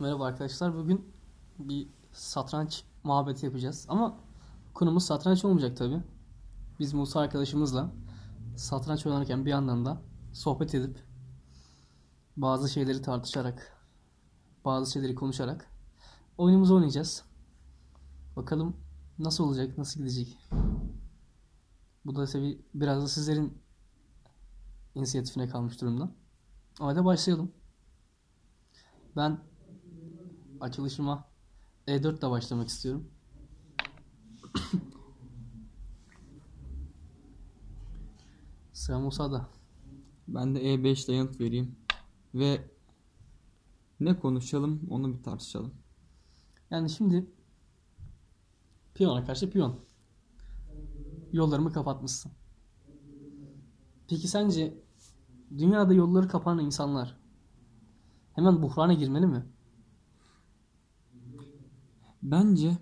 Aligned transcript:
Merhaba 0.00 0.26
arkadaşlar. 0.26 0.76
Bugün 0.76 1.12
bir 1.58 1.88
satranç 2.12 2.84
muhabbeti 3.04 3.46
yapacağız. 3.46 3.86
Ama 3.88 4.16
konumuz 4.74 5.04
satranç 5.04 5.44
olmayacak 5.44 5.76
tabii. 5.76 6.02
Biz 6.78 6.94
Musa 6.94 7.20
arkadaşımızla 7.20 7.92
satranç 8.56 9.06
oynarken 9.06 9.44
bir 9.44 9.50
yandan 9.50 9.84
da 9.84 10.02
sohbet 10.32 10.74
edip 10.74 11.04
bazı 12.36 12.68
şeyleri 12.68 13.02
tartışarak, 13.02 13.76
bazı 14.64 14.92
şeyleri 14.92 15.14
konuşarak 15.14 15.70
oyunumuzu 16.38 16.74
oynayacağız. 16.74 17.24
Bakalım 18.36 18.76
nasıl 19.18 19.44
olacak, 19.44 19.78
nasıl 19.78 20.00
gidecek. 20.00 20.38
Bu 22.04 22.16
da 22.16 22.26
tabii 22.26 22.64
biraz 22.74 23.02
da 23.02 23.08
sizlerin 23.08 23.58
inisiyatifine 24.94 25.48
kalmış 25.48 25.80
durumda. 25.80 26.10
Hadi 26.78 27.04
başlayalım. 27.04 27.52
Ben 29.16 29.53
açılışıma 30.64 31.28
E4 31.88 32.18
ile 32.18 32.30
başlamak 32.30 32.68
istiyorum. 32.68 33.10
Sıra 38.72 38.98
Musa'da. 38.98 39.48
Ben 40.28 40.54
de 40.54 40.62
E5 40.62 41.06
ile 41.06 41.16
yanıt 41.16 41.40
vereyim. 41.40 41.76
Ve 42.34 42.70
ne 44.00 44.18
konuşalım 44.18 44.86
onu 44.90 45.18
bir 45.18 45.22
tartışalım. 45.22 45.74
Yani 46.70 46.90
şimdi 46.90 47.26
piyona 48.94 49.24
karşı 49.24 49.50
piyon. 49.50 49.80
Yollarımı 51.32 51.72
kapatmışsın. 51.72 52.32
Peki 54.08 54.28
sence 54.28 54.78
dünyada 55.58 55.94
yolları 55.94 56.28
kapanan 56.28 56.64
insanlar 56.64 57.18
hemen 58.32 58.62
buhrana 58.62 58.92
girmeli 58.92 59.26
mi? 59.26 59.53
Bence 62.24 62.78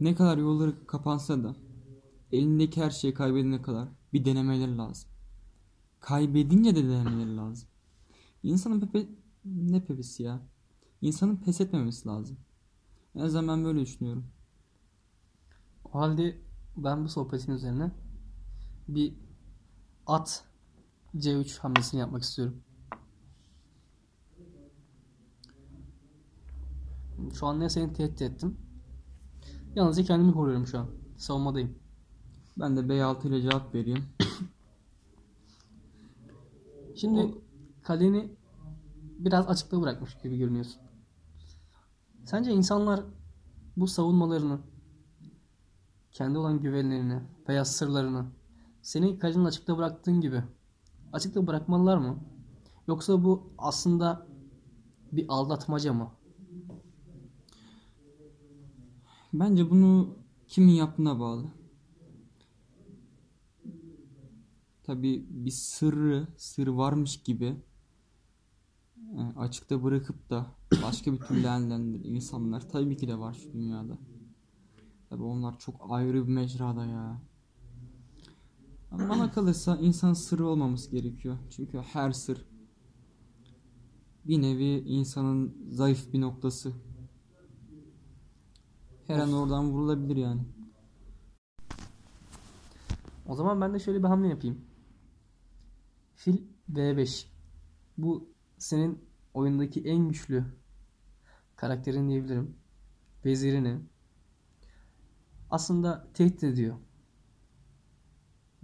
ne 0.00 0.14
kadar 0.14 0.38
yolları 0.38 0.86
kapansa 0.86 1.44
da 1.44 1.56
elindeki 2.32 2.82
her 2.82 2.90
şeyi 2.90 3.14
kaybedene 3.14 3.62
kadar 3.62 3.88
bir 4.12 4.24
denemeleri 4.24 4.78
lazım. 4.78 5.10
Kaybedince 6.00 6.76
de 6.76 6.88
denemeleri 6.88 7.36
lazım. 7.36 7.68
İnsanın 8.42 8.80
pepe 8.80 9.06
ne 9.44 9.84
pepesi 9.84 10.22
ya? 10.22 10.40
İnsanın 11.00 11.36
pes 11.36 11.60
etmemesi 11.60 12.08
lazım. 12.08 12.36
En 13.14 13.20
azından 13.20 13.48
ben 13.48 13.64
böyle 13.64 13.80
düşünüyorum. 13.80 14.26
O 15.84 15.98
halde 15.98 16.38
ben 16.76 17.04
bu 17.04 17.08
sohbetin 17.08 17.52
üzerine 17.52 17.92
bir 18.88 19.14
at 20.06 20.44
C3 21.16 21.58
hamlesini 21.58 22.00
yapmak 22.00 22.22
istiyorum. 22.22 22.62
Şu 27.30 27.46
an 27.46 27.60
ne 27.60 27.70
seni 27.70 27.92
tehdit 27.92 28.22
ettim. 28.22 28.56
Yalnızca 29.74 30.02
kendimi 30.02 30.32
koruyorum 30.32 30.66
şu 30.66 30.78
an. 30.78 30.86
Savunmadayım. 31.16 31.78
Ben 32.58 32.76
de 32.76 32.80
B6 32.80 33.28
ile 33.28 33.42
cevap 33.42 33.74
vereyim. 33.74 34.04
Şimdi 36.96 37.20
O- 37.20 37.38
kaleni 37.82 38.30
biraz 39.18 39.48
açıkta 39.48 39.82
bırakmış 39.82 40.16
gibi 40.22 40.38
görünüyorsun. 40.38 40.80
Sence 42.24 42.52
insanlar 42.52 43.00
bu 43.76 43.86
savunmalarını, 43.86 44.58
kendi 46.12 46.38
olan 46.38 46.60
güvenlerini 46.60 47.20
veya 47.48 47.64
sırlarını 47.64 48.26
seni 48.82 49.18
kalenin 49.18 49.44
açıkta 49.44 49.78
bıraktığın 49.78 50.20
gibi 50.20 50.42
açıkta 51.12 51.46
bırakmalılar 51.46 51.96
mı? 51.96 52.18
Yoksa 52.88 53.24
bu 53.24 53.52
aslında 53.58 54.26
bir 55.12 55.26
aldatmaca 55.28 55.92
mı? 55.92 56.10
Bence 59.32 59.70
bunu 59.70 60.18
kimin 60.48 60.72
yaptığına 60.72 61.20
bağlı. 61.20 61.46
Tabii 64.82 65.26
bir 65.30 65.50
sırrı, 65.50 66.28
sır 66.36 66.66
varmış 66.66 67.22
gibi 67.22 67.56
e, 69.16 69.20
açıkta 69.36 69.82
bırakıp 69.82 70.30
da 70.30 70.46
başka 70.82 71.12
bir 71.12 71.18
türlü 71.18 71.42
değerlendiren 71.42 72.14
insanlar 72.14 72.68
tabii 72.68 72.96
ki 72.96 73.08
de 73.08 73.18
var 73.18 73.34
şu 73.34 73.52
dünyada. 73.52 73.98
Tabii 75.08 75.22
onlar 75.22 75.58
çok 75.58 75.86
ayrı 75.88 76.28
bir 76.28 76.32
mecrada 76.32 76.86
ya. 76.86 77.22
Bana 78.90 79.32
kalırsa 79.32 79.76
insan 79.76 80.12
sırrı 80.12 80.46
olmaması 80.46 80.90
gerekiyor. 80.90 81.38
Çünkü 81.50 81.78
her 81.78 82.12
sır 82.12 82.46
bir 84.24 84.42
nevi 84.42 84.84
insanın 84.86 85.56
zayıf 85.70 86.12
bir 86.12 86.20
noktası. 86.20 86.72
Her 89.06 89.18
an 89.18 89.32
oradan 89.32 89.70
vurulabilir 89.70 90.16
yani. 90.16 90.40
O 93.26 93.34
zaman 93.34 93.60
ben 93.60 93.74
de 93.74 93.78
şöyle 93.78 93.98
bir 93.98 94.08
hamle 94.08 94.28
yapayım. 94.28 94.64
Fil 96.14 96.38
V5. 96.72 97.26
Bu 97.98 98.28
senin 98.58 99.04
oyundaki 99.34 99.82
en 99.84 100.08
güçlü 100.08 100.44
karakterin 101.56 102.08
diyebilirim. 102.08 102.56
Vezirini 103.24 103.80
aslında 105.50 106.08
tehdit 106.14 106.44
ediyor. 106.44 106.76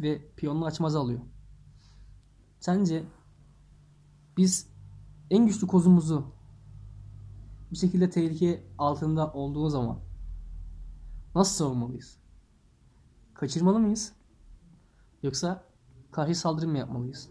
Ve 0.00 0.31
piyonunu 0.37 0.66
açmaz 0.66 0.97
alıyor. 0.97 1.21
Sence 2.60 3.04
biz 4.37 4.69
en 5.31 5.47
güçlü 5.47 5.66
kozumuzu 5.66 6.32
bir 7.71 7.77
şekilde 7.77 8.10
tehlike 8.10 8.65
altında 8.78 9.32
olduğu 9.32 9.69
zaman 9.69 10.08
nasıl 11.38 11.56
savunmalıyız? 11.56 12.19
Kaçırmalı 13.34 13.78
mıyız? 13.78 14.12
Yoksa 15.22 15.65
karşı 16.10 16.34
saldırı 16.34 16.69
mı 16.69 16.78
yapmalıyız? 16.78 17.31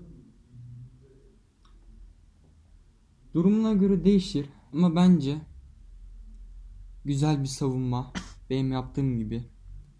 Durumuna 3.34 3.74
göre 3.74 4.06
değişir 4.06 4.50
ama 4.74 4.96
bence 4.96 5.42
güzel 7.06 7.42
bir 7.42 7.48
savunma 7.48 8.14
benim 8.50 8.72
yaptığım 8.72 9.18
gibi 9.18 9.50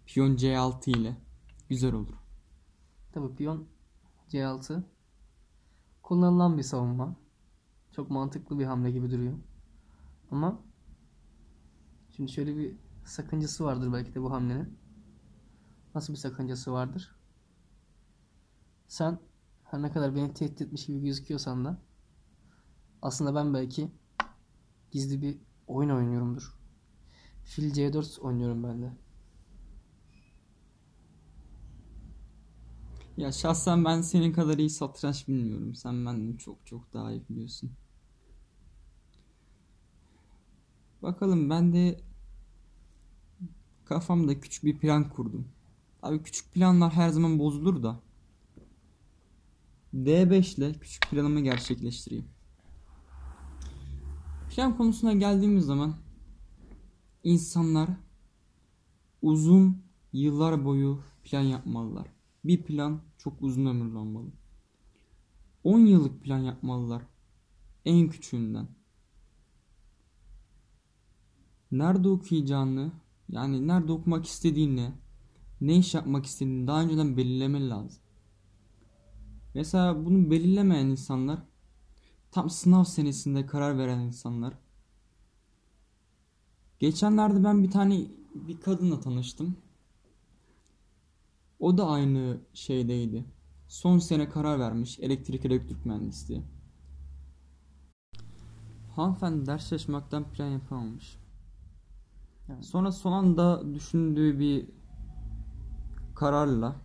piyon 0.06 0.36
C6 0.36 0.90
ile 0.90 1.16
güzel 1.68 1.92
olur. 1.92 2.14
Tabii 3.12 3.34
piyon 3.34 3.68
C6 4.28 4.82
kullanılan 6.02 6.58
bir 6.58 6.62
savunma. 6.62 7.16
Çok 7.92 8.10
mantıklı 8.10 8.58
bir 8.58 8.64
hamle 8.64 8.90
gibi 8.90 9.10
duruyor. 9.10 9.38
Ama 10.30 10.60
şimdi 12.16 12.32
şöyle 12.32 12.56
bir 12.56 12.87
sakıncası 13.10 13.64
vardır 13.64 13.92
belki 13.92 14.14
de 14.14 14.22
bu 14.22 14.32
hamlenin. 14.32 14.78
Nasıl 15.94 16.12
bir 16.12 16.18
sakıncası 16.18 16.72
vardır? 16.72 17.16
Sen 18.88 19.18
her 19.64 19.82
ne 19.82 19.92
kadar 19.92 20.14
beni 20.14 20.34
tehdit 20.34 20.62
etmiş 20.62 20.86
gibi 20.86 21.00
gözüküyorsan 21.00 21.64
da 21.64 21.78
aslında 23.02 23.34
ben 23.34 23.54
belki 23.54 23.90
gizli 24.90 25.22
bir 25.22 25.38
oyun 25.66 25.90
oynuyorumdur. 25.90 26.54
Fil 27.44 27.72
C4 27.72 28.18
oynuyorum 28.18 28.64
ben 28.64 28.82
de. 28.82 28.92
Ya 33.16 33.32
şahsen 33.32 33.84
ben 33.84 34.00
senin 34.00 34.32
kadar 34.32 34.58
iyi 34.58 34.70
satranç 34.70 35.28
bilmiyorum. 35.28 35.74
Sen 35.74 36.06
benden 36.06 36.36
çok 36.36 36.66
çok 36.66 36.92
daha 36.92 37.12
iyi 37.12 37.28
biliyorsun. 37.28 37.72
Bakalım 41.02 41.50
ben 41.50 41.72
de 41.72 42.00
kafamda 43.88 44.40
küçük 44.40 44.64
bir 44.64 44.78
plan 44.78 45.08
kurdum. 45.08 45.48
Abi 46.02 46.22
küçük 46.22 46.52
planlar 46.52 46.92
her 46.92 47.08
zaman 47.08 47.38
bozulur 47.38 47.82
da. 47.82 48.00
D5 49.94 50.58
ile 50.58 50.72
küçük 50.72 51.10
planımı 51.10 51.40
gerçekleştireyim. 51.40 52.28
Plan 54.50 54.76
konusuna 54.76 55.12
geldiğimiz 55.12 55.64
zaman 55.64 55.94
insanlar 57.24 57.90
uzun 59.22 59.82
yıllar 60.12 60.64
boyu 60.64 61.00
plan 61.24 61.42
yapmalılar. 61.42 62.06
Bir 62.44 62.62
plan 62.62 63.00
çok 63.18 63.42
uzun 63.42 63.66
ömürlü 63.66 63.96
olmalı. 63.96 64.28
10 65.64 65.78
yıllık 65.78 66.22
plan 66.22 66.38
yapmalılar. 66.38 67.02
En 67.84 68.08
küçüğünden. 68.08 68.68
Nerede 71.70 72.08
okuyacağını, 72.08 72.92
yani 73.28 73.68
nerede 73.68 73.92
okumak 73.92 74.26
istediğini, 74.26 74.92
ne 75.60 75.76
iş 75.76 75.94
yapmak 75.94 76.26
istediğini 76.26 76.66
daha 76.66 76.82
önceden 76.82 77.16
belirlemeli 77.16 77.68
lazım. 77.68 78.02
Mesela 79.54 80.04
bunu 80.04 80.30
belirlemeyen 80.30 80.86
insanlar, 80.86 81.42
tam 82.30 82.50
sınav 82.50 82.84
senesinde 82.84 83.46
karar 83.46 83.78
veren 83.78 84.00
insanlar. 84.00 84.54
Geçenlerde 86.78 87.44
ben 87.44 87.62
bir 87.64 87.70
tane 87.70 88.06
bir 88.34 88.60
kadınla 88.60 89.00
tanıştım. 89.00 89.56
O 91.58 91.78
da 91.78 91.86
aynı 91.86 92.40
şeydeydi. 92.54 93.24
Son 93.68 93.98
sene 93.98 94.28
karar 94.28 94.58
vermiş 94.58 94.98
elektrik 94.98 95.44
elektrik 95.44 95.86
mühendisliği. 95.86 96.42
Hanımefendi 98.96 99.46
ders 99.46 99.68
çalışmaktan 99.68 100.32
plan 100.32 100.48
yapamamış. 100.48 101.18
Sonra 102.60 102.92
son 102.92 103.12
anda 103.12 103.74
düşündüğü 103.74 104.38
bir 104.38 104.66
kararla 106.14 106.76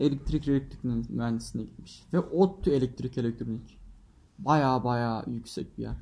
elektrik 0.00 0.48
elektrik 0.48 0.84
mühendisliğine 1.10 1.70
gitmiş. 1.70 2.04
Ve 2.12 2.20
ODTÜ 2.20 2.70
elektrik 2.70 3.18
elektronik. 3.18 3.78
Baya 4.38 4.84
baya 4.84 5.24
yüksek 5.26 5.78
bir 5.78 5.82
yer. 5.82 5.96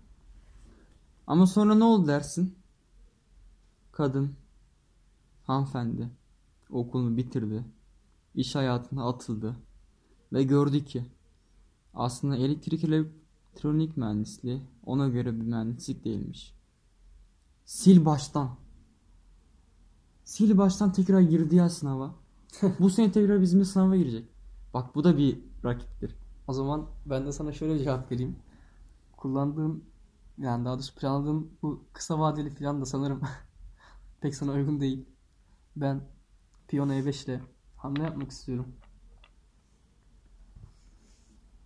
Ama 1.26 1.46
sonra 1.46 1.74
ne 1.74 1.84
oldu 1.84 2.08
dersin? 2.08 2.54
Kadın, 3.92 4.34
hanımefendi 5.42 6.10
okulunu 6.70 7.16
bitirdi. 7.16 7.64
İş 8.34 8.54
hayatına 8.54 9.08
atıldı. 9.08 9.56
Ve 10.32 10.42
gördü 10.42 10.84
ki 10.84 11.04
aslında 11.94 12.36
elektrik 12.36 12.84
elektronik 12.84 13.96
mühendisliği 13.96 14.62
ona 14.86 15.08
göre 15.08 15.40
bir 15.40 15.44
mühendislik 15.44 16.04
değilmiş. 16.04 16.54
Sil 17.78 17.98
baştan. 18.04 18.65
Sil 20.36 20.58
baştan 20.58 20.92
tekrar 20.92 21.20
girdi 21.20 21.56
ya 21.56 21.68
sınava. 21.68 22.14
bu 22.80 22.90
sene 22.90 23.12
tekrar 23.12 23.42
bizim 23.42 23.60
de 23.60 23.64
sınava 23.64 23.96
girecek. 23.96 24.28
Bak 24.74 24.94
bu 24.94 25.04
da 25.04 25.18
bir 25.18 25.40
rakiptir. 25.64 26.16
O 26.46 26.52
zaman 26.52 26.86
ben 27.06 27.26
de 27.26 27.32
sana 27.32 27.52
şöyle 27.52 27.84
cevap 27.84 28.12
vereyim. 28.12 28.36
Kullandığın 29.16 29.84
yani 30.38 30.64
daha 30.64 30.74
doğrusu 30.74 30.94
planladığın 30.94 31.50
bu 31.62 31.84
kısa 31.92 32.18
vadeli 32.18 32.54
plan 32.54 32.80
da 32.80 32.86
sanırım 32.86 33.20
pek 34.20 34.34
sana 34.34 34.52
uygun 34.52 34.80
değil. 34.80 35.06
Ben 35.76 36.00
piyon 36.68 36.88
E5 36.88 37.24
ile 37.24 37.40
hamle 37.76 38.02
yapmak 38.02 38.30
istiyorum. 38.30 38.66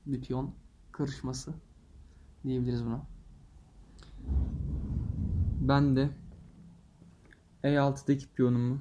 Bir 0.06 0.22
piyon 0.22 0.54
kırışması 0.92 1.54
diyebiliriz 2.44 2.84
buna. 2.86 3.06
Ben 5.60 5.96
de 5.96 6.10
E6'daki 7.64 8.32
piyonumu 8.32 8.80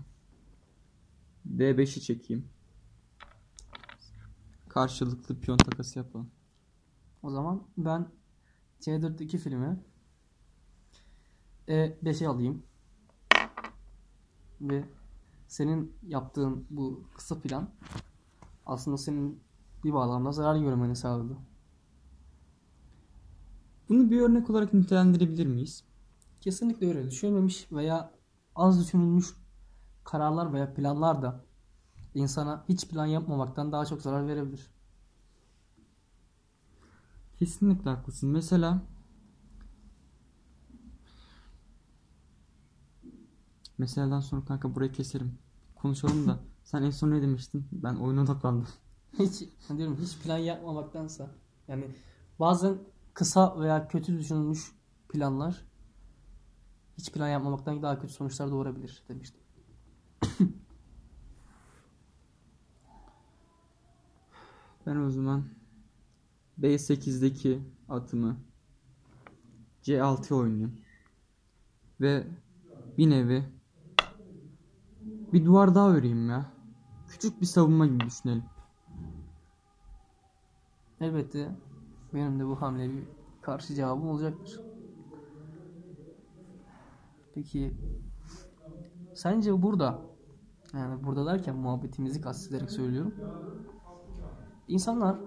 D5'i 1.58 2.02
çekeyim. 2.02 2.50
Karşılıklı 4.70 5.40
piyon 5.40 5.58
takası 5.58 6.00
yapalım. 6.00 6.32
O 7.24 7.32
zaman 7.32 7.64
ben 7.78 8.08
C4'teki 8.82 9.38
filmi 9.38 9.80
E5'e 11.68 12.28
alayım. 12.28 12.64
Ve 14.62 14.84
senin 15.48 15.96
yaptığın 16.08 16.66
bu 16.70 17.04
kısa 17.16 17.42
plan 17.42 17.70
aslında 18.66 18.98
senin 18.98 19.40
bir 19.84 19.94
bağlamda 19.94 20.32
zarar 20.32 20.56
görmeni 20.56 20.96
sağladı. 20.96 21.38
Bunu 23.90 24.12
bir 24.12 24.22
örnek 24.22 24.50
olarak 24.50 24.74
nitelendirebilir 24.74 25.46
miyiz? 25.46 25.84
Kesinlikle 26.42 26.88
öyle 26.88 27.12
düşünülmemiş 27.12 27.72
veya 27.72 28.19
az 28.60 28.80
düşünülmüş 28.80 29.36
kararlar 30.04 30.54
veya 30.54 30.74
planlar 30.74 31.22
da 31.22 31.46
insana 32.14 32.66
hiç 32.70 32.88
plan 32.88 33.06
yapmamaktan 33.06 33.72
daha 33.72 33.86
çok 33.86 34.02
zarar 34.02 34.28
verebilir. 34.28 34.72
Kesinlikle 37.40 37.90
haklısın. 37.90 38.30
Mesela 38.30 38.82
Meseleden 43.80 44.20
sonra 44.20 44.46
kanka 44.46 44.76
burayı 44.76 44.92
keserim. 44.92 45.38
Konuşalım 45.76 46.28
da. 46.28 46.40
Sen 46.64 46.84
en 46.84 46.90
son 46.90 47.12
ne 47.12 47.22
demiştin? 47.22 47.66
Ben 47.72 47.96
oyuna 47.96 48.22
odaklandım. 48.22 48.68
Hiç 49.20 49.44
diyorum 49.78 49.98
hiç 50.02 50.18
plan 50.18 50.38
yapmamaktansa 50.38 51.30
yani 51.68 51.88
bazen 52.40 52.78
kısa 53.14 53.60
veya 53.60 53.88
kötü 53.88 54.20
düşünülmüş 54.20 54.72
planlar 55.10 55.66
hiç 57.00 57.12
plan 57.12 57.28
yapmamaktan 57.28 57.82
daha 57.82 58.00
kötü 58.00 58.14
sonuçlar 58.14 58.52
doğurabilir 58.52 59.04
demiştim. 59.10 59.42
Ben 64.86 64.96
o 64.96 65.10
zaman 65.10 65.46
B8'deki 66.62 67.62
atımı 67.90 68.38
C6'ya 69.84 70.40
oynayayım. 70.40 70.82
Ve 72.02 72.28
bir 72.98 73.10
nevi 73.10 73.44
bir 75.34 75.46
duvar 75.46 75.76
daha 75.76 75.92
öreyim 75.92 76.30
ya. 76.30 76.52
Küçük 77.08 77.42
bir 77.42 77.46
savunma 77.46 77.88
gibi 77.88 78.00
düşünelim. 78.00 78.44
Elbette 81.02 81.56
benim 82.14 82.40
de 82.40 82.46
bu 82.46 82.62
hamleye 82.62 82.90
bir 82.90 83.04
karşı 83.42 83.76
cevabım 83.76 84.08
olacaktır. 84.08 84.69
Peki 87.36 87.74
sence 89.16 89.62
burada 89.62 90.02
yani 90.74 91.04
burada 91.04 91.26
derken 91.26 91.56
muhabbetimizi 91.56 92.22
kastederek 92.22 92.72
söylüyorum. 92.72 93.16
İnsanlar 94.68 95.20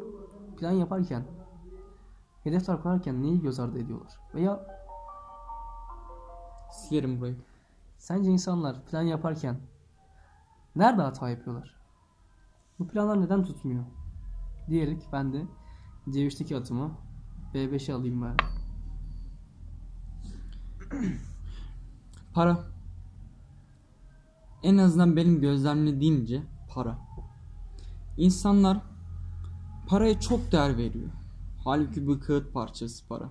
plan 0.56 0.72
yaparken 0.72 1.24
hedefler 2.44 2.82
koyarken 2.82 3.22
neyi 3.22 3.40
göz 3.40 3.60
ardı 3.60 3.78
ediyorlar? 3.78 4.12
Veya 4.34 4.66
Silerim 6.72 7.20
burayı. 7.20 7.36
sence 7.98 8.30
insanlar 8.30 8.84
plan 8.84 9.02
yaparken 9.02 9.56
nerede 10.76 11.02
hata 11.02 11.28
yapıyorlar? 11.30 11.76
Bu 12.78 12.88
planlar 12.88 13.20
neden 13.20 13.44
tutmuyor? 13.44 13.84
Diyerek 14.68 15.08
ben 15.12 15.32
de 15.32 15.46
C3'teki 16.06 16.56
atımı 16.56 16.90
B5'e 17.54 17.94
alayım 17.94 18.22
ben. 18.22 18.36
Para. 22.34 22.58
En 24.62 24.78
azından 24.78 25.16
benim 25.16 25.40
gözlemlediğimce 25.40 26.42
para. 26.74 26.98
İnsanlar 28.16 28.78
paraya 29.88 30.20
çok 30.20 30.52
değer 30.52 30.76
veriyor. 30.76 31.10
Halbuki 31.64 32.06
bu 32.06 32.20
kağıt 32.20 32.52
parçası 32.52 33.08
para. 33.08 33.30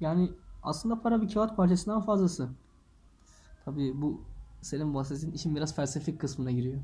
Yani 0.00 0.30
aslında 0.62 1.02
para 1.02 1.22
bir 1.22 1.34
kağıt 1.34 1.56
parçasından 1.56 2.00
fazlası. 2.00 2.48
Tabii 3.64 4.02
bu 4.02 4.20
senin 4.62 4.94
bahsettiğin 4.94 5.32
işin 5.32 5.56
biraz 5.56 5.74
felsefik 5.74 6.20
kısmına 6.20 6.50
giriyor. 6.50 6.80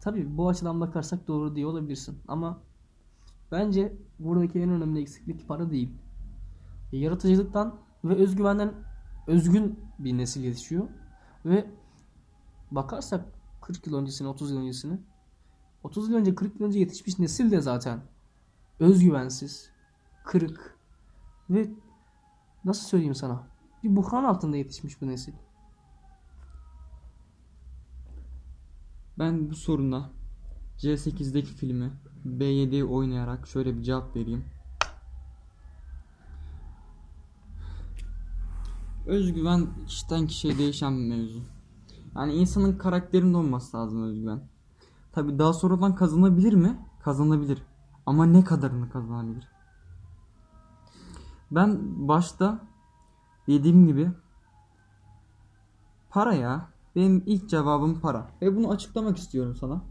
Tabii 0.00 0.36
bu 0.36 0.48
açıdan 0.48 0.80
bakarsak 0.80 1.28
doğru 1.28 1.56
diye 1.56 1.66
olabilirsin 1.66 2.18
ama 2.28 2.60
bence 3.52 3.96
buradaki 4.18 4.60
en 4.60 4.70
önemli 4.70 5.00
eksiklik 5.00 5.48
para 5.48 5.70
değil. 5.70 5.90
Yaratıcılıktan 6.92 7.74
ve 8.04 8.14
özgüvenden 8.14 8.74
özgün 9.26 9.80
bir 9.98 10.18
nesil 10.18 10.44
yetişiyor 10.44 10.88
ve 11.44 11.70
bakarsak 12.70 13.24
40 13.60 13.86
yıl 13.86 13.94
öncesine 13.94 14.28
30 14.28 14.50
yıl 14.50 14.58
öncesine 14.60 14.98
30 15.82 16.08
yıl 16.08 16.16
önce 16.16 16.34
40 16.34 16.60
yıl 16.60 16.66
önce 16.66 16.78
yetişmiş 16.78 17.18
nesil 17.18 17.50
de 17.50 17.60
zaten 17.60 18.00
özgüvensiz, 18.80 19.70
kırık 20.24 20.78
ve 21.50 21.70
nasıl 22.64 22.88
söyleyeyim 22.88 23.14
sana 23.14 23.46
bir 23.82 23.96
buhran 23.96 24.24
altında 24.24 24.56
yetişmiş 24.56 25.02
bu 25.02 25.06
nesil. 25.06 25.32
Ben 29.18 29.50
bu 29.50 29.54
soruna 29.54 30.10
C8'deki 30.78 31.54
filmi 31.54 31.92
B7'ye 32.26 32.84
oynayarak 32.84 33.48
şöyle 33.48 33.76
bir 33.76 33.82
cevap 33.82 34.16
vereyim. 34.16 34.44
Özgüven 39.10 39.68
kişiden 39.86 40.26
kişiye 40.26 40.58
değişen 40.58 40.98
bir 40.98 41.08
mevzu. 41.08 41.42
Yani 42.16 42.32
insanın 42.32 42.78
karakterinde 42.78 43.36
olması 43.36 43.76
lazım 43.76 44.02
özgüven. 44.02 44.40
Tabi 45.12 45.38
daha 45.38 45.52
sonradan 45.52 45.94
kazanabilir 45.94 46.52
mi? 46.52 46.86
Kazanabilir. 47.02 47.62
Ama 48.06 48.26
ne 48.26 48.44
kadarını 48.44 48.90
kazanabilir? 48.90 49.48
Ben 51.50 51.78
başta 52.08 52.60
dediğim 53.46 53.86
gibi 53.86 54.10
para 56.10 56.34
ya. 56.34 56.68
Benim 56.96 57.22
ilk 57.26 57.48
cevabım 57.48 58.00
para. 58.00 58.30
Ve 58.42 58.56
bunu 58.56 58.70
açıklamak 58.70 59.16
istiyorum 59.16 59.56
sana. 59.56 59.82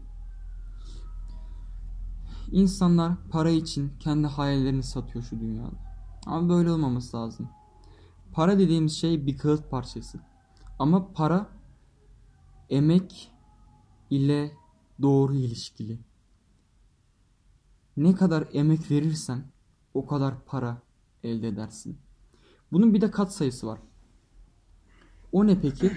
İnsanlar 2.52 3.12
para 3.30 3.50
için 3.50 3.92
kendi 3.98 4.26
hayallerini 4.26 4.82
satıyor 4.82 5.24
şu 5.24 5.40
dünyada. 5.40 5.76
Ama 6.26 6.48
böyle 6.48 6.70
olmaması 6.70 7.16
lazım. 7.16 7.48
Para 8.32 8.58
dediğimiz 8.58 8.92
şey 8.92 9.26
bir 9.26 9.38
kağıt 9.38 9.70
parçası. 9.70 10.20
Ama 10.78 11.12
para 11.12 11.50
emek 12.70 13.32
ile 14.10 14.52
doğru 15.02 15.34
ilişkili. 15.34 15.98
Ne 17.96 18.14
kadar 18.14 18.48
emek 18.52 18.90
verirsen 18.90 19.44
o 19.94 20.06
kadar 20.06 20.44
para 20.44 20.82
elde 21.22 21.48
edersin. 21.48 21.98
Bunun 22.72 22.94
bir 22.94 23.00
de 23.00 23.10
kat 23.10 23.34
sayısı 23.34 23.66
var. 23.66 23.80
O 25.32 25.46
ne 25.46 25.60
peki? 25.60 25.92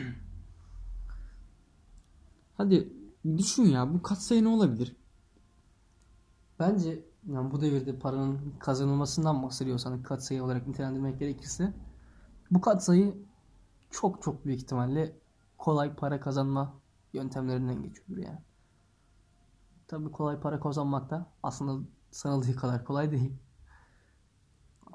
Hadi 2.58 2.94
düşün 3.38 3.64
ya 3.64 3.94
bu 3.94 4.02
katsayı 4.02 4.44
ne 4.44 4.48
olabilir? 4.48 4.96
Bence 6.60 7.06
yani 7.28 7.52
bu 7.52 7.62
devirde 7.62 8.00
paranın 8.00 8.54
kazanılmasından 8.60 9.44
bahsediyorsan 9.44 10.04
katsayı 10.04 10.44
olarak 10.44 10.68
nitelendirmek 10.68 11.20
gerekirse 11.20 11.74
bu 12.54 12.62
katsayı 12.62 13.18
çok 13.92 14.22
çok 14.22 14.46
büyük 14.46 14.62
ihtimalle 14.62 15.18
kolay 15.58 15.96
para 15.96 16.20
kazanma 16.20 16.74
yöntemlerinden 17.14 17.82
geçiyordur 17.84 18.18
yani. 18.18 18.40
Tabii 19.88 20.12
kolay 20.12 20.40
para 20.40 20.60
kazanmak 20.60 21.10
da 21.10 21.32
aslında 21.44 21.88
sanıldığı 22.12 22.56
kadar 22.56 22.86
kolay 22.86 23.12
değil. 23.12 23.34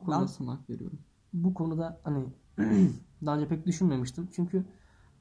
Ben 0.09 0.27
hak 0.47 0.71
veriyorum. 0.71 0.99
bu 1.33 1.55
konuda 1.55 2.01
hani 2.05 2.27
daha 3.27 3.37
önce 3.37 3.49
pek 3.49 3.67
düşünmemiştim. 3.67 4.29
Çünkü 4.33 4.65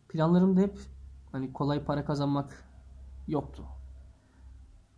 planlarımda 0.10 0.62
hep 0.62 0.80
hani 1.32 1.54
kolay 1.54 1.84
para 1.86 2.06
kazanmak 2.06 2.66
yoktu. 3.28 3.66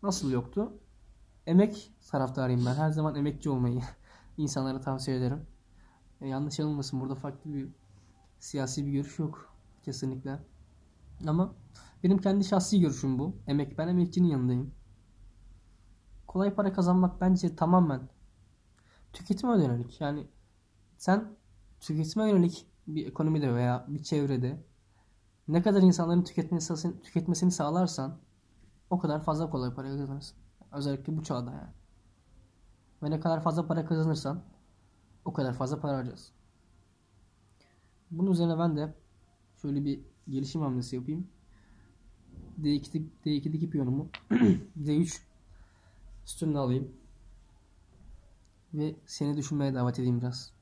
Nasıl 0.03 0.31
yoktu? 0.31 0.73
Emek 1.47 1.91
taraftarıyım 2.11 2.65
ben. 2.65 2.75
Her 2.75 2.89
zaman 2.89 3.15
emekçi 3.15 3.49
olmayı 3.49 3.81
insanlara 4.37 4.81
tavsiye 4.81 5.17
ederim. 5.17 5.47
E, 6.21 6.27
yanlış 6.27 6.59
anılmasın 6.59 7.01
burada 7.01 7.15
farklı 7.15 7.53
bir 7.53 7.69
siyasi 8.39 8.85
bir 8.85 8.91
görüş 8.91 9.19
yok 9.19 9.55
kesinlikle. 9.83 10.39
Ama 11.27 11.55
benim 12.03 12.17
kendi 12.17 12.43
şahsi 12.43 12.79
görüşüm 12.79 13.19
bu. 13.19 13.35
Emek 13.47 13.77
ben 13.77 13.87
emekçinin 13.87 14.27
yanındayım. 14.27 14.71
Kolay 16.27 16.55
para 16.55 16.73
kazanmak 16.73 17.21
bence 17.21 17.55
tamamen 17.55 18.09
tüketime 19.13 19.63
yönelik. 19.63 20.01
Yani 20.01 20.27
sen 20.97 21.35
tüketime 21.79 22.29
yönelik 22.29 22.67
bir 22.87 23.07
ekonomide 23.07 23.53
veya 23.55 23.85
bir 23.87 24.03
çevrede 24.03 24.63
ne 25.47 25.61
kadar 25.61 25.81
insanların 25.81 26.23
tüketmesini, 26.23 27.01
tüketmesini 27.01 27.51
sağlarsan 27.51 28.17
o 28.89 28.99
kadar 28.99 29.23
fazla 29.23 29.49
kolay 29.49 29.73
para 29.73 29.87
kazanırsın. 29.87 30.37
Özellikle 30.71 31.17
bu 31.17 31.23
çağda 31.23 31.51
yani. 31.51 31.73
Ve 33.03 33.11
ne 33.11 33.19
kadar 33.19 33.41
fazla 33.41 33.67
para 33.67 33.85
kazanırsan 33.85 34.43
o 35.25 35.33
kadar 35.33 35.53
fazla 35.53 35.79
para 35.81 35.97
harcarsın. 35.97 36.35
Bunun 38.11 38.31
üzerine 38.31 38.59
ben 38.59 38.77
de 38.77 38.93
şöyle 39.61 39.85
bir 39.85 39.99
gelişim 40.29 40.61
hamlesi 40.61 40.95
yapayım. 40.95 41.27
D2'de, 42.61 43.03
D2'deki 43.25 43.69
piyonumu 43.69 44.09
D3 44.85 45.19
üstüne 46.25 46.57
alayım. 46.57 46.91
Ve 48.73 48.95
seni 49.05 49.37
düşünmeye 49.37 49.73
davet 49.73 49.99
edeyim 49.99 50.21
biraz. 50.21 50.53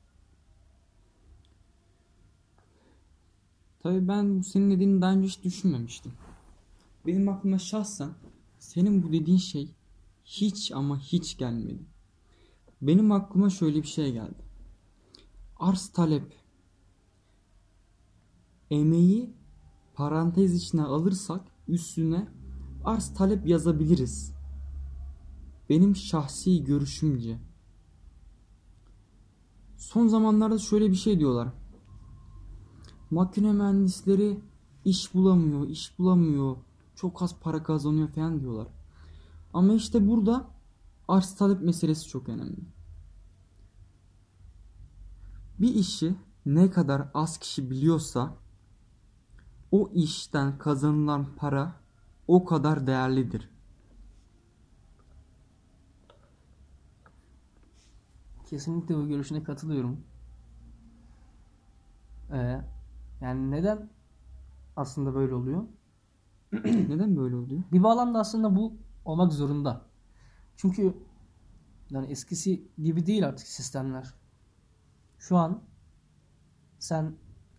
Tabii 3.80 4.08
ben 4.08 4.38
bu 4.38 4.44
senin 4.44 4.70
dediğini 4.70 5.00
daha 5.00 5.12
önce 5.12 5.28
hiç 5.28 5.44
düşünmemiştim. 5.44 6.12
Benim 7.06 7.28
aklıma 7.28 7.58
şahsen 7.58 8.10
senin 8.58 9.02
bu 9.02 9.12
dediğin 9.12 9.38
şey 9.38 9.74
hiç 10.24 10.72
ama 10.72 10.98
hiç 10.98 11.38
gelmedi. 11.38 11.82
Benim 12.82 13.12
aklıma 13.12 13.50
şöyle 13.50 13.82
bir 13.82 13.88
şey 13.88 14.12
geldi. 14.12 14.47
Arz 15.58 15.88
talep. 15.88 16.34
Emeği 18.70 19.34
parantez 19.94 20.54
içine 20.54 20.82
alırsak 20.82 21.40
üstüne 21.68 22.28
arz 22.84 23.14
talep 23.14 23.46
yazabiliriz. 23.46 24.34
Benim 25.68 25.96
şahsi 25.96 26.64
görüşümce. 26.64 27.38
Son 29.76 30.06
zamanlarda 30.06 30.58
şöyle 30.58 30.90
bir 30.90 30.96
şey 30.96 31.18
diyorlar. 31.18 31.48
Makine 33.10 33.52
mühendisleri 33.52 34.40
iş 34.84 35.14
bulamıyor, 35.14 35.68
iş 35.68 35.98
bulamıyor. 35.98 36.56
Çok 36.94 37.22
az 37.22 37.40
para 37.40 37.62
kazanıyor 37.62 38.08
falan 38.08 38.40
diyorlar. 38.40 38.68
Ama 39.52 39.74
işte 39.74 40.08
burada 40.08 40.50
arz 41.08 41.34
talep 41.34 41.62
meselesi 41.62 42.08
çok 42.08 42.28
önemli. 42.28 42.77
Bir 45.60 45.74
işi 45.74 46.14
ne 46.46 46.70
kadar 46.70 47.08
az 47.14 47.38
kişi 47.38 47.70
biliyorsa 47.70 48.36
o 49.70 49.90
işten 49.94 50.58
kazanılan 50.58 51.36
para 51.36 51.74
o 52.28 52.44
kadar 52.44 52.86
değerlidir. 52.86 53.50
Kesinlikle 58.46 58.96
bu 58.96 59.08
görüşüne 59.08 59.42
katılıyorum. 59.42 60.00
Ee, 62.32 62.60
yani 63.20 63.50
neden 63.50 63.90
aslında 64.76 65.14
böyle 65.14 65.34
oluyor? 65.34 65.64
Neden 66.64 67.16
böyle 67.16 67.36
oluyor? 67.36 67.62
Bir 67.72 67.82
bağlamda 67.82 68.18
aslında 68.18 68.56
bu 68.56 68.76
olmak 69.04 69.32
zorunda. 69.32 69.86
Çünkü 70.56 70.94
yani 71.90 72.06
eskisi 72.06 72.68
gibi 72.78 73.06
değil 73.06 73.28
artık 73.28 73.46
sistemler. 73.46 74.17
Şu 75.18 75.36
an 75.36 75.62
sen 76.78 77.16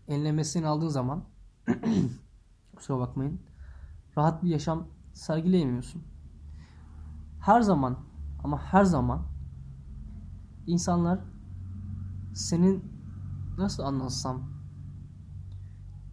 eline 0.07 0.31
mesleğini 0.31 0.67
aldığın 0.67 0.87
zaman 0.87 1.23
kusura 2.75 2.99
bakmayın 2.99 3.41
rahat 4.17 4.43
bir 4.43 4.49
yaşam 4.49 4.87
sergileyemiyorsun. 5.13 6.03
Her 7.39 7.61
zaman 7.61 7.99
ama 8.43 8.61
her 8.63 8.83
zaman 8.83 9.27
insanlar 10.67 11.19
senin 12.33 12.83
nasıl 13.57 13.83
anlatsam 13.83 14.49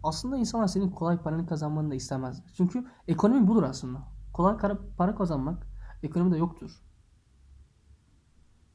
aslında 0.03 0.37
insanlar 0.37 0.67
senin 0.67 0.91
kolay 0.91 1.17
paranı 1.21 1.47
kazanmanı 1.47 1.91
da 1.91 1.95
istemezler. 1.95 2.45
Çünkü 2.53 2.85
ekonomi 3.07 3.47
budur 3.47 3.63
aslında. 3.63 4.03
Kolay 4.33 4.57
para 4.97 5.15
kazanmak 5.15 5.67
ekonomide 6.03 6.37
yoktur. 6.37 6.83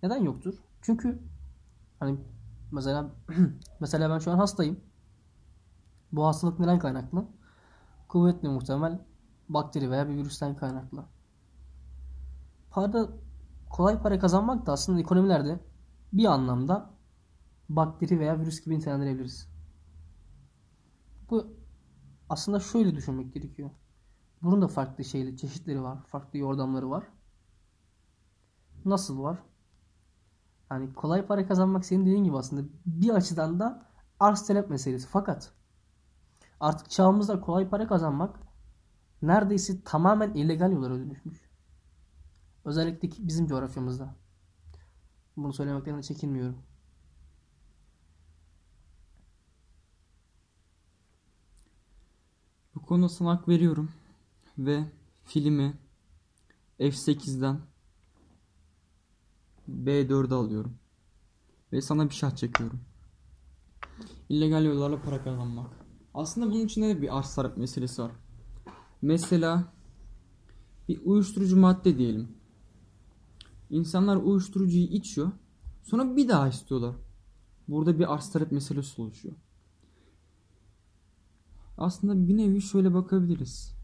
Neden 0.02 0.16
yoktur? 0.16 0.54
Çünkü 0.82 1.22
hani 2.00 2.18
mesela 2.72 3.10
mesela 3.80 4.10
ben 4.10 4.18
şu 4.18 4.30
an 4.30 4.36
hastayım. 4.36 4.80
Bu 6.12 6.26
hastalık 6.26 6.58
neden 6.58 6.78
kaynaklı? 6.78 7.26
Kuvvetli 8.08 8.48
muhtemel 8.48 9.00
bakteri 9.48 9.90
veya 9.90 10.08
bir 10.08 10.14
virüsten 10.14 10.56
kaynaklı. 10.56 11.04
Para 12.70 13.08
kolay 13.70 14.02
para 14.02 14.18
kazanmak 14.18 14.66
da 14.66 14.72
aslında 14.72 15.00
ekonomilerde 15.00 15.60
bir 16.12 16.24
anlamda 16.24 16.90
bakteri 17.68 18.20
veya 18.20 18.40
virüs 18.40 18.64
gibi 18.64 18.78
nitelendirebiliriz. 18.78 19.48
Bu 21.30 21.46
aslında 22.28 22.60
şöyle 22.60 22.94
düşünmek 22.94 23.34
gerekiyor. 23.34 23.70
Bunun 24.42 24.62
da 24.62 24.68
farklı 24.68 25.04
şeyleri, 25.04 25.36
çeşitleri 25.36 25.82
var. 25.82 25.98
Farklı 26.06 26.38
yordamları 26.38 26.90
var. 26.90 27.04
Nasıl 28.84 29.22
var? 29.22 29.38
Yani 30.72 30.94
kolay 30.94 31.26
para 31.26 31.46
kazanmak 31.46 31.84
senin 31.84 32.06
dediğin 32.06 32.24
gibi 32.24 32.36
aslında 32.36 32.68
bir 32.86 33.10
açıdan 33.10 33.60
da 33.60 33.86
arz 34.20 34.46
talep 34.46 34.70
meselesi. 34.70 35.08
Fakat 35.08 35.52
artık 36.60 36.90
çağımızda 36.90 37.40
kolay 37.40 37.68
para 37.68 37.86
kazanmak 37.88 38.40
neredeyse 39.22 39.84
tamamen 39.84 40.34
illegal 40.34 40.72
yollara 40.72 40.94
dönüşmüş. 40.94 41.50
Özellikle 42.64 43.26
bizim 43.26 43.46
coğrafyamızda. 43.46 44.14
Bunu 45.36 45.52
söylemekten 45.52 45.98
de 45.98 46.02
çekinmiyorum. 46.02 46.62
Bu 52.74 52.82
konuda 52.82 53.08
sana 53.08 53.30
hak 53.30 53.48
veriyorum. 53.48 53.90
Ve 54.58 54.84
filmi 55.24 55.78
F8'den 56.80 57.71
B4'e 59.68 60.34
alıyorum. 60.34 60.74
Ve 61.72 61.82
sana 61.82 62.08
bir 62.08 62.14
şah 62.14 62.36
çekiyorum. 62.36 62.80
İllegal 64.28 64.64
yollarla 64.64 65.02
para 65.02 65.24
kazanmak. 65.24 65.70
Aslında 66.14 66.46
bunun 66.46 66.64
içinde 66.64 66.88
de 66.88 67.02
bir 67.02 67.18
arz 67.18 67.34
talep 67.34 67.56
meselesi 67.56 68.02
var. 68.02 68.12
Mesela 69.02 69.72
bir 70.88 71.00
uyuşturucu 71.04 71.56
madde 71.56 71.98
diyelim. 71.98 72.28
İnsanlar 73.70 74.16
uyuşturucuyu 74.16 74.84
içiyor. 74.84 75.32
Sonra 75.82 76.16
bir 76.16 76.28
daha 76.28 76.48
istiyorlar. 76.48 76.94
Burada 77.68 77.98
bir 77.98 78.14
arz 78.14 78.30
talep 78.32 78.52
meselesi 78.52 79.02
oluşuyor. 79.02 79.34
Aslında 81.78 82.28
bir 82.28 82.36
nevi 82.36 82.62
şöyle 82.62 82.94
bakabiliriz. 82.94 83.74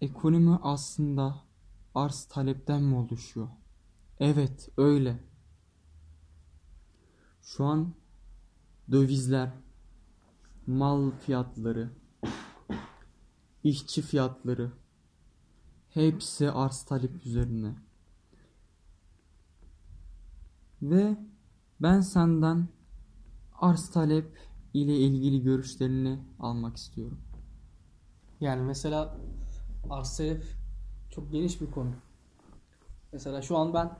Ekonomi 0.00 0.58
aslında 0.62 1.36
arz 1.94 2.24
talepten 2.24 2.82
mi 2.82 2.94
oluşuyor? 2.94 3.48
Evet, 4.20 4.68
öyle. 4.76 5.18
Şu 7.42 7.64
an 7.64 7.94
dövizler, 8.90 9.52
mal 10.66 11.10
fiyatları, 11.10 11.90
işçi 13.64 14.02
fiyatları 14.02 14.72
hepsi 15.88 16.50
arz 16.50 16.82
talep 16.82 17.26
üzerine. 17.26 17.74
Ve 20.82 21.16
ben 21.80 22.00
senden 22.00 22.68
arz 23.52 23.90
talep 23.90 24.38
ile 24.74 24.96
ilgili 24.96 25.42
görüşlerini 25.42 26.18
almak 26.38 26.76
istiyorum. 26.76 27.20
Yani 28.40 28.62
mesela 28.62 29.16
arz 29.90 30.16
talep 30.16 30.44
çok 31.10 31.32
geniş 31.32 31.60
bir 31.60 31.70
konu. 31.70 31.94
Mesela 33.12 33.42
şu 33.42 33.56
an 33.56 33.74
ben 33.74 33.98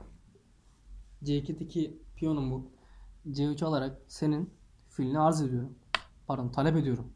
C2'deki 1.25 2.03
piyonum 2.17 2.51
bu. 2.51 2.71
C3 3.27 3.65
alarak 3.65 4.03
senin 4.09 4.55
filini 4.89 5.19
arz 5.19 5.43
ediyorum. 5.43 5.79
Pardon 6.27 6.49
talep 6.49 6.77
ediyorum. 6.77 7.13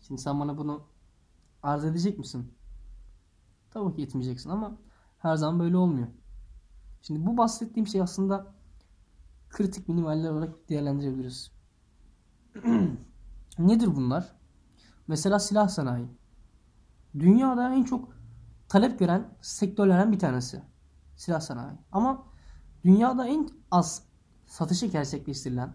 Şimdi 0.00 0.20
sen 0.20 0.40
bana 0.40 0.58
bunu 0.58 0.86
arz 1.62 1.84
edecek 1.84 2.18
misin? 2.18 2.54
Tabii 3.70 3.96
ki 3.96 4.02
etmeyeceksin 4.02 4.50
ama 4.50 4.78
her 5.18 5.36
zaman 5.36 5.60
böyle 5.60 5.76
olmuyor. 5.76 6.08
Şimdi 7.02 7.26
bu 7.26 7.36
bahsettiğim 7.36 7.86
şey 7.86 8.00
aslında 8.00 8.54
kritik 9.50 9.88
minimaller 9.88 10.30
olarak 10.30 10.68
değerlendirebiliriz. 10.68 11.52
Nedir 13.58 13.96
bunlar? 13.96 14.36
Mesela 15.08 15.38
silah 15.38 15.68
sanayi. 15.68 16.06
Dünyada 17.18 17.74
en 17.74 17.84
çok 17.84 18.16
talep 18.68 18.98
gören 18.98 19.36
sektörlerden 19.40 20.12
bir 20.12 20.18
tanesi. 20.18 20.62
Silah 21.16 21.40
sanayi. 21.40 21.78
Ama 21.92 22.26
dünyada 22.86 23.26
en 23.26 23.48
az 23.70 24.02
satışı 24.46 24.86
gerçekleştirilen 24.86 25.74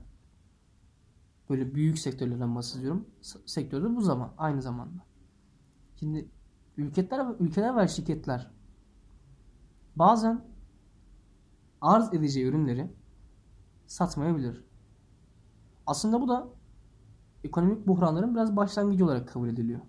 böyle 1.49 1.75
büyük 1.75 1.99
sektörlerden 1.99 2.55
bahsediyorum. 2.55 3.07
Sektörde 3.45 3.95
bu 3.95 4.01
zaman 4.01 4.33
aynı 4.37 4.61
zamanda. 4.61 5.03
Şimdi 5.95 6.29
ülkeler 6.77 7.35
ülkeler 7.39 7.77
ve 7.77 7.87
şirketler 7.87 8.51
bazen 9.95 10.45
arz 11.81 12.13
edeceği 12.13 12.45
ürünleri 12.45 12.93
satmayabilir. 13.87 14.65
Aslında 15.87 16.21
bu 16.21 16.27
da 16.27 16.47
ekonomik 17.43 17.87
buhranların 17.87 18.35
biraz 18.35 18.55
başlangıcı 18.55 19.05
olarak 19.05 19.27
kabul 19.27 19.49
ediliyor. 19.49 19.81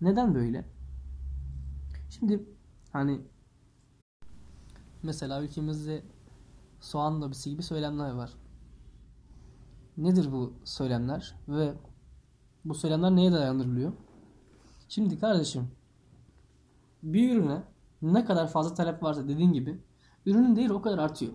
Neden 0.00 0.34
böyle? 0.34 0.64
Şimdi 2.10 2.48
hani 2.92 3.20
mesela 5.04 5.42
ülkemizde 5.42 6.02
soğan 6.80 7.22
lobisi 7.22 7.50
gibi 7.50 7.62
söylemler 7.62 8.10
var. 8.10 8.32
Nedir 9.96 10.32
bu 10.32 10.52
söylemler 10.64 11.34
ve 11.48 11.74
bu 12.64 12.74
söylemler 12.74 13.16
neye 13.16 13.32
dayandırılıyor? 13.32 13.92
Şimdi 14.88 15.18
kardeşim 15.18 15.70
bir 17.02 17.36
ürüne 17.36 17.62
ne 18.02 18.24
kadar 18.24 18.48
fazla 18.48 18.74
talep 18.74 19.02
varsa 19.02 19.28
dediğin 19.28 19.52
gibi 19.52 19.80
ürünün 20.26 20.56
değeri 20.56 20.72
o 20.72 20.82
kadar 20.82 20.98
artıyor. 20.98 21.32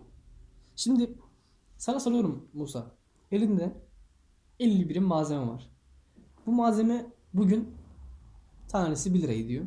Şimdi 0.76 1.20
sana 1.78 2.00
soruyorum 2.00 2.48
Musa. 2.54 2.92
Elinde 3.32 3.74
50 4.60 4.90
birim 4.90 5.04
malzeme 5.04 5.48
var. 5.48 5.70
Bu 6.46 6.52
malzeme 6.52 7.14
bugün 7.34 7.76
tanesi 8.68 9.14
1 9.14 9.22
lira 9.22 9.34
ediyor. 9.34 9.66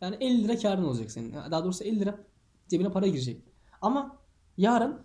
Yani 0.00 0.16
50 0.20 0.44
lira 0.44 0.58
karın 0.58 0.84
olacak 0.84 1.10
senin. 1.10 1.32
Daha 1.32 1.64
doğrusu 1.64 1.84
50 1.84 2.00
lira 2.00 2.29
cebine 2.70 2.90
para 2.92 3.06
girecek. 3.06 3.42
Ama 3.82 4.18
yarın 4.56 5.02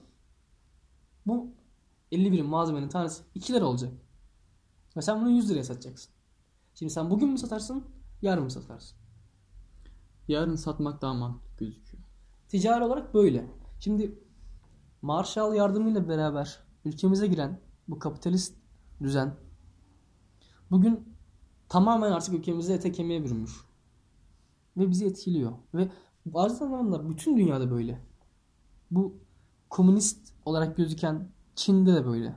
bu 1.26 1.54
50 2.12 2.32
birim 2.32 2.46
malzemenin 2.46 2.90
tanesi 2.90 3.24
2 3.36 3.54
lira 3.54 3.66
olacak. 3.66 3.94
Ve 4.98 5.02
sen 5.02 5.22
bunu 5.22 5.30
100 5.30 5.50
liraya 5.50 5.64
satacaksın. 5.64 6.14
Şimdi 6.76 6.94
sen 6.94 7.10
bugün 7.10 7.30
mü 7.30 7.38
satarsın, 7.38 7.84
yarın 8.22 8.44
mı 8.44 8.52
satarsın? 8.52 8.98
Yarın 10.28 10.56
satmak 10.56 11.02
daha 11.02 11.14
mantıklı 11.14 11.66
gözüküyor. 11.66 12.04
Ticari 12.50 12.84
olarak 12.84 13.14
böyle. 13.14 13.52
Şimdi 13.80 14.20
Marshall 15.02 15.54
yardımıyla 15.54 16.10
beraber 16.10 16.60
ülkemize 16.86 17.28
giren 17.28 17.62
bu 17.88 18.00
kapitalist 18.00 18.56
düzen 19.02 19.36
bugün 20.72 21.16
tamamen 21.70 22.12
artık 22.12 22.34
ülkemizde 22.34 22.74
ete 22.74 22.92
kemiğe 22.92 23.24
bürünmüş. 23.24 23.52
Ve 24.78 24.90
bizi 24.90 25.06
etkiliyor. 25.06 25.52
Ve 25.74 25.90
bazı 26.26 26.56
zamanda 26.56 27.10
bütün 27.10 27.38
dünyada 27.38 27.72
böyle. 27.72 28.02
Bu 28.92 29.18
komünist 29.70 30.34
olarak 30.46 30.78
gözüken 30.78 31.30
Çin'de 31.56 31.94
de 31.94 32.06
böyle. 32.06 32.36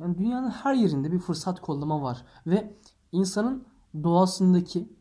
Yani 0.00 0.18
dünyanın 0.18 0.50
her 0.50 0.74
yerinde 0.74 1.12
bir 1.12 1.18
fırsat 1.18 1.60
kollama 1.60 2.02
var. 2.02 2.24
Ve 2.46 2.76
insanın 3.12 3.66
doğasındaki 4.02 4.92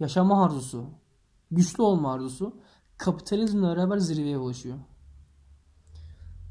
yaşama 0.00 0.44
arzusu, 0.44 0.86
güçlü 1.50 1.82
olma 1.82 2.12
arzusu 2.12 2.56
kapitalizmle 2.98 3.66
beraber 3.66 3.98
zirveye 3.98 4.38
ulaşıyor. 4.38 4.78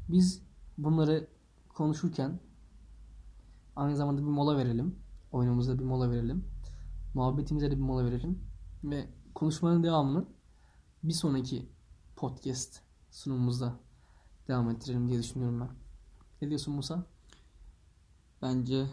Biz 0.08 0.42
bunları 0.78 1.28
konuşurken 1.68 2.40
aynı 3.76 3.96
zamanda 3.96 4.20
bir 4.20 4.26
mola 4.26 4.56
verelim. 4.56 4.98
Oyunumuzda 5.32 5.78
bir 5.78 5.84
mola 5.84 6.10
verelim. 6.10 6.44
Muhabbetimize 7.14 7.70
de 7.70 7.76
bir 7.76 7.82
mola 7.82 8.04
verelim. 8.04 8.38
Ve 8.84 9.08
konuşmanın 9.34 9.82
devamını 9.82 10.24
bir 11.02 11.12
sonraki 11.12 11.68
podcast 12.16 12.80
sunumumuzda 13.10 13.72
devam 14.48 14.70
ettirelim 14.70 15.08
diye 15.08 15.18
düşünüyorum 15.18 15.60
ben. 15.60 15.70
Ne 16.42 16.48
diyorsun 16.48 16.74
Musa? 16.74 17.06
Bence 18.42 18.86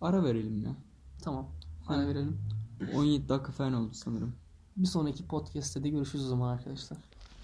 ara 0.00 0.24
verelim 0.24 0.64
ya. 0.64 0.76
Tamam. 1.22 1.48
Ara 1.88 2.06
verelim. 2.06 2.40
17 2.94 3.28
dakika 3.28 3.52
falan 3.52 3.74
oldu 3.74 3.94
sanırım. 3.94 4.34
Bir 4.76 4.86
sonraki 4.86 5.26
podcast'te 5.26 5.84
de 5.84 5.88
görüşürüz 5.88 6.24
o 6.24 6.28
zaman 6.28 6.48
arkadaşlar. 6.48 6.98